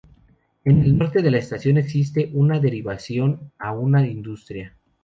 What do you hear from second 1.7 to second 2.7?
existe una